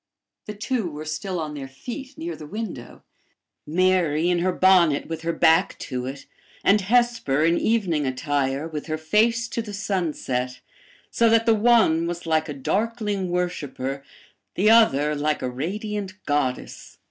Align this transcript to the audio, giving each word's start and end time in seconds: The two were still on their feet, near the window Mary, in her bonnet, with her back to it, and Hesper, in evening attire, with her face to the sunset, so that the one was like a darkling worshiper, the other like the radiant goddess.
The 0.47 0.55
two 0.55 0.89
were 0.89 1.05
still 1.05 1.39
on 1.39 1.53
their 1.53 1.67
feet, 1.67 2.17
near 2.17 2.35
the 2.35 2.47
window 2.47 3.03
Mary, 3.67 4.31
in 4.31 4.39
her 4.39 4.51
bonnet, 4.51 5.07
with 5.07 5.21
her 5.21 5.31
back 5.31 5.77
to 5.77 6.07
it, 6.07 6.25
and 6.63 6.81
Hesper, 6.81 7.45
in 7.45 7.59
evening 7.59 8.07
attire, 8.07 8.67
with 8.67 8.87
her 8.87 8.97
face 8.97 9.47
to 9.49 9.61
the 9.61 9.75
sunset, 9.75 10.59
so 11.11 11.29
that 11.29 11.45
the 11.45 11.53
one 11.53 12.07
was 12.07 12.25
like 12.25 12.49
a 12.49 12.53
darkling 12.55 13.29
worshiper, 13.29 14.03
the 14.55 14.71
other 14.71 15.13
like 15.13 15.37
the 15.41 15.51
radiant 15.51 16.13
goddess. 16.25 16.97